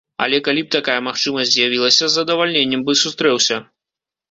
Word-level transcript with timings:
Але 0.25 0.37
калі 0.45 0.63
б 0.67 0.71
такая 0.75 0.95
магчымасць 1.07 1.51
з'явілася, 1.57 2.03
з 2.07 2.13
задавальненнем 2.17 2.81
бы 2.91 2.99
сустрэўся. 3.05 3.63